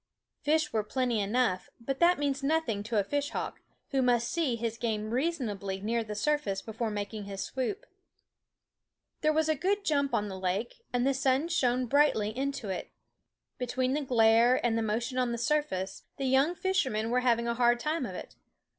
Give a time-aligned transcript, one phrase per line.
[0.43, 2.39] _>/ 5 h If ^ s ^ were pl en ty enough; but that means
[2.41, 3.61] <y////e ~^f nothing to a fishhawk,
[3.91, 6.89] who must see his i I ^zi~ mcn g ame reasonably near the surface before
[6.89, 7.85] mak ^S* in & kis swoop.
[9.21, 12.89] There was a good jump on the lake, and the sun shone brightly into it.
[13.59, 17.53] Between the glare and the motion on the surface the young fishermen were having a
[17.53, 18.33] hard time of it.